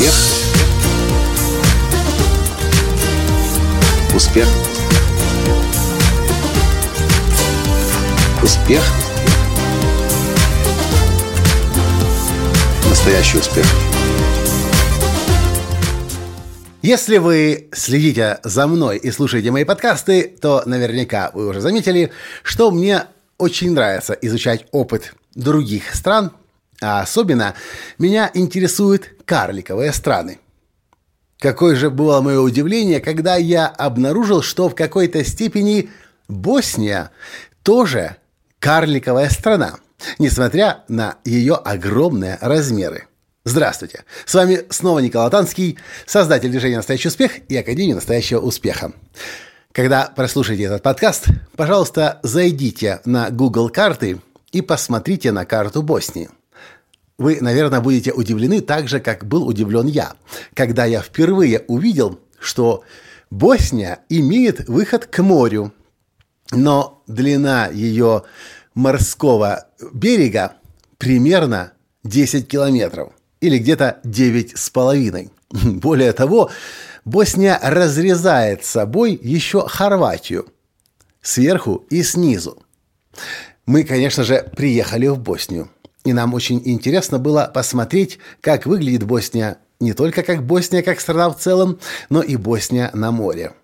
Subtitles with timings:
[0.00, 0.14] Успех.
[4.14, 4.48] Успех.
[8.42, 8.82] Успех.
[12.88, 13.66] Настоящий успех.
[16.80, 22.10] Если вы следите за мной и слушаете мои подкасты, то наверняка вы уже заметили,
[22.42, 23.04] что мне
[23.36, 26.32] очень нравится изучать опыт других стран,
[26.80, 27.54] а особенно
[27.98, 30.38] меня интересуют карликовые страны.
[31.38, 35.90] Какое же было мое удивление, когда я обнаружил, что в какой-то степени
[36.28, 37.10] Босния
[37.62, 38.16] тоже
[38.58, 39.76] карликовая страна,
[40.18, 43.06] несмотря на ее огромные размеры.
[43.44, 44.04] Здравствуйте!
[44.26, 48.92] С вами снова Николай Танский, создатель движения «Настоящий успех» и Академии «Настоящего успеха».
[49.72, 51.26] Когда прослушаете этот подкаст,
[51.56, 54.20] пожалуйста, зайдите на Google карты
[54.52, 56.28] и посмотрите на карту Боснии.
[57.20, 60.14] Вы, наверное, будете удивлены так же, как был удивлен я,
[60.54, 62.82] когда я впервые увидел, что
[63.28, 65.74] Босния имеет выход к морю,
[66.50, 68.22] но длина ее
[68.72, 70.54] морского берега
[70.96, 75.30] примерно 10 километров или где-то 9 с половиной.
[75.50, 76.50] Более того,
[77.04, 80.46] Босния разрезает собой еще Хорватию
[81.20, 82.62] сверху и снизу.
[83.66, 85.68] Мы, конечно же, приехали в Боснию.
[86.04, 91.30] И нам очень интересно было посмотреть, как выглядит Босния не только как Босния, как страна
[91.30, 91.78] в целом,
[92.10, 93.54] но и Босния на море.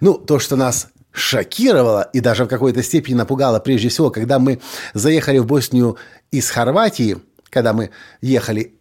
[0.00, 4.60] Ну, то, что нас шокировало и даже в какой-то степени напугало прежде всего, когда мы
[4.94, 5.96] заехали в Боснию
[6.30, 7.18] из Хорватии,
[7.50, 8.74] когда мы ехали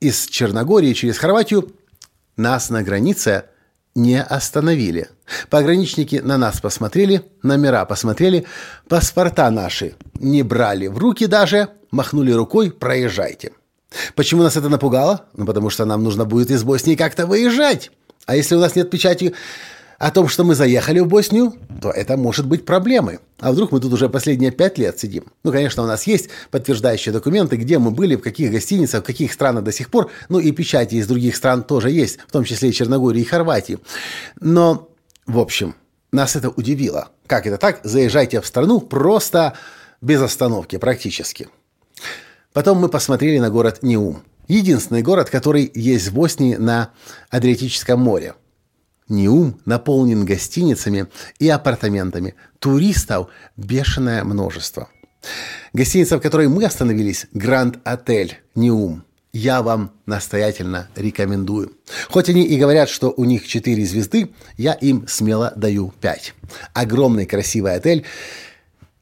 [0.00, 1.72] из Черногории через Хорватию,
[2.36, 3.44] нас на границе
[3.94, 5.08] не остановили.
[5.50, 8.44] Пограничники на нас посмотрели, номера посмотрели,
[8.88, 13.52] паспорта наши не брали в руки даже, махнули рукой «проезжайте».
[14.16, 15.26] Почему нас это напугало?
[15.34, 17.90] Ну, потому что нам нужно будет из Боснии как-то выезжать.
[18.26, 19.34] А если у нас нет печати
[19.98, 23.20] о том, что мы заехали в Боснию, то это может быть проблемой.
[23.38, 25.26] А вдруг мы тут уже последние пять лет сидим?
[25.44, 29.32] Ну, конечно, у нас есть подтверждающие документы, где мы были, в каких гостиницах, в каких
[29.32, 30.10] странах до сих пор.
[30.28, 33.78] Ну, и печати из других стран тоже есть, в том числе и Черногории и Хорватии.
[34.40, 34.88] Но,
[35.26, 35.76] в общем,
[36.10, 37.10] нас это удивило.
[37.28, 37.80] Как это так?
[37.84, 39.54] Заезжайте в страну просто
[40.00, 41.48] без остановки практически.
[42.52, 44.22] Потом мы посмотрели на город Неум.
[44.48, 46.90] Единственный город, который есть в Боснии на
[47.30, 48.34] Адриатическом море–
[49.08, 51.06] Неум наполнен гостиницами
[51.38, 52.34] и апартаментами.
[52.58, 54.88] Туристов бешеное множество.
[55.72, 59.04] Гостиница, в которой мы остановились, Гранд Отель Неум.
[59.32, 61.72] Я вам настоятельно рекомендую.
[62.08, 66.34] Хоть они и говорят, что у них 4 звезды, я им смело даю 5.
[66.72, 68.04] Огромный красивый отель,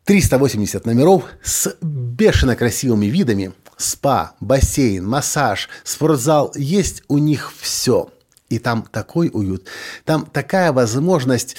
[0.04, 1.76] 380 номеров с
[2.22, 3.52] бешено красивыми видами.
[3.76, 6.52] Спа, бассейн, массаж, спортзал.
[6.54, 8.10] Есть у них все–
[8.52, 9.66] и там такой уют,
[10.04, 11.56] там такая возможность...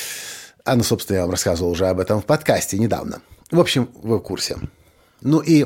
[0.63, 3.21] А, ну, собственно, я вам рассказывал уже об этом в подкасте недавно.
[3.49, 4.57] В общем, в курсе.
[5.21, 5.65] Ну и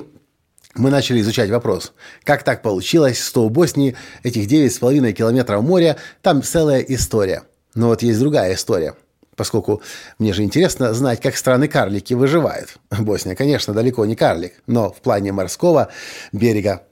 [0.74, 1.92] мы начали изучать вопрос,
[2.24, 7.44] как так получилось, что у Боснии этих 9,5 километров моря, там целая история.
[7.76, 8.96] Но вот есть другая история,
[9.38, 9.82] поскольку
[10.20, 12.78] мне же интересно знать, как страны-карлики выживают.
[12.92, 15.90] Босния, конечно, далеко не карлик, но в плане морского
[16.34, 16.84] берега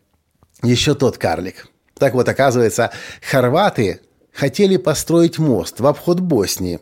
[0.64, 1.68] еще тот карлик.
[1.98, 2.92] Так вот, оказывается,
[3.22, 4.02] хорваты
[4.32, 6.80] хотели построить мост в обход Боснии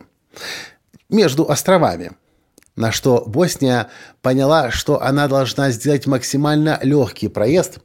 [1.08, 2.12] между островами.
[2.76, 3.88] На что Босния
[4.20, 7.78] поняла, что она должна сделать максимально легкий проезд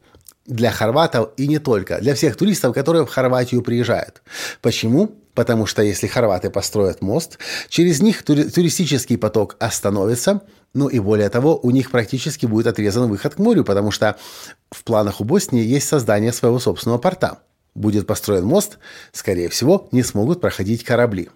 [0.48, 4.24] для хорватов и не только, для всех туристов, которые в Хорватию приезжают.
[4.62, 5.12] Почему?
[5.40, 7.40] Потому что если хорваты построят мост,
[7.70, 10.42] через них тури- туристический поток остановится,
[10.74, 14.18] ну и более того, у них практически будет отрезан выход к морю, потому что
[14.70, 17.40] в планах у Боснии есть создание своего собственного порта
[17.74, 18.80] будет построен мост,
[19.14, 21.30] скорее всего, не смогут проходить корабли.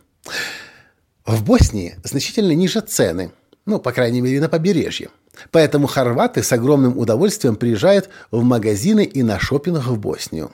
[1.25, 3.31] В Боснии значительно ниже цены,
[3.65, 5.11] ну, по крайней мере, на побережье.
[5.49, 10.51] Поэтому хорваты с огромным удовольствием приезжают в магазины и на шопинг в Боснию.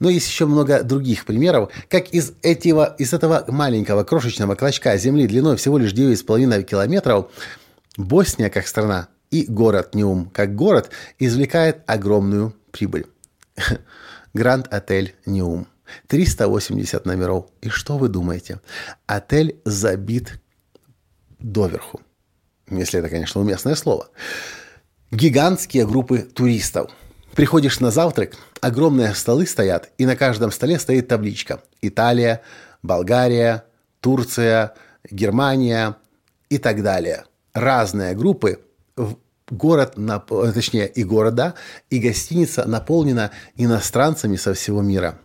[0.00, 5.26] Но есть еще много других примеров, как из этого, из этого маленького крошечного клочка земли
[5.26, 7.30] длиной всего лишь 9,5 километров
[7.96, 13.06] Босния как страна и город Неум как город извлекает огромную прибыль.
[14.34, 15.68] Гранд Отель Неум.
[16.08, 17.46] 380 номеров.
[17.60, 18.60] И что вы думаете?
[19.06, 20.40] Отель забит
[21.38, 22.00] доверху.
[22.68, 24.08] Если это, конечно, уместное слово.
[25.10, 26.90] Гигантские группы туристов.
[27.34, 31.60] Приходишь на завтрак, огромные столы стоят, и на каждом столе стоит табличка.
[31.82, 32.42] Италия,
[32.82, 33.64] Болгария,
[34.00, 34.74] Турция,
[35.10, 35.96] Германия
[36.48, 37.24] и так далее.
[37.52, 38.60] Разные группы
[39.50, 39.96] город,
[40.54, 41.54] точнее и города,
[41.90, 45.18] и гостиница наполнена иностранцами со всего мира.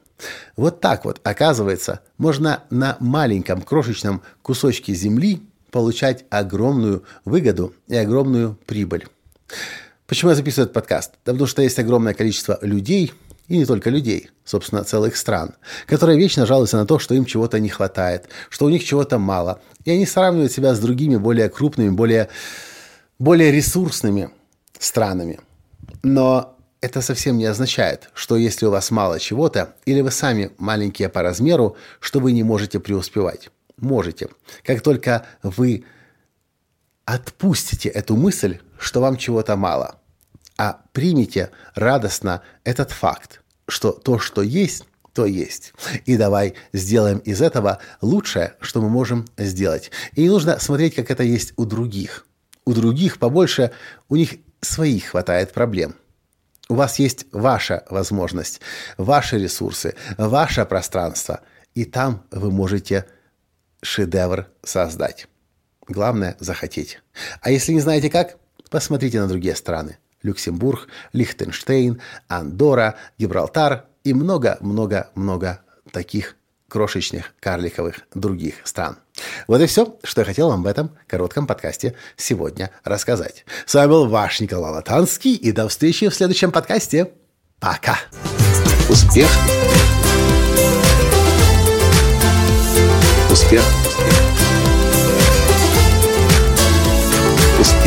[0.57, 8.57] Вот так вот, оказывается, можно на маленьком крошечном кусочке земли получать огромную выгоду и огромную
[8.65, 9.07] прибыль.
[10.09, 11.11] Почему я записываю этот подкаст?
[11.23, 13.13] Да потому что есть огромное количество людей,
[13.47, 15.53] и не только людей, собственно, целых стран,
[15.85, 19.61] которые вечно жалуются на то, что им чего-то не хватает, что у них чего-то мало.
[19.85, 22.27] И они сравнивают себя с другими более крупными, более,
[23.19, 24.31] более ресурсными
[24.79, 25.39] странами.
[26.01, 31.09] Но это совсем не означает, что если у вас мало чего-то, или вы сами маленькие
[31.09, 33.51] по размеру, что вы не можете преуспевать.
[33.77, 34.29] Можете.
[34.63, 35.85] Как только вы
[37.09, 39.99] отпустите эту мысль, что вам чего-то мало,
[40.57, 45.73] а примите радостно этот факт, что то, что есть, то есть.
[46.05, 49.89] И давай сделаем из этого лучшее, что мы можем сделать.
[50.13, 52.27] И не нужно смотреть, как это есть у других.
[52.63, 53.71] У других побольше,
[54.07, 55.95] у них своих хватает проблем.
[56.67, 58.61] У вас есть ваша возможность,
[58.97, 61.41] ваши ресурсы, ваше пространство.
[61.73, 63.07] И там вы можете
[63.81, 65.27] шедевр создать.
[65.89, 66.99] Главное– захотеть.
[67.41, 68.37] А если не знаете как,
[68.69, 69.97] посмотрите на другие страны.
[70.21, 76.35] Люксембург, Лихтенштейн, Андора, Гибралтар и много-много-много таких
[76.67, 78.97] крошечных, карликовых других стран.
[79.47, 83.45] Вот и все, что я хотел вам в этом коротком подкасте сегодня рассказать.
[83.65, 87.11] С вами был ваш Николай Латанский, и до встречи в следующем подкасте.
[87.59, 87.97] Пока!
[88.87, 89.29] Успех!
[93.31, 93.63] Успех!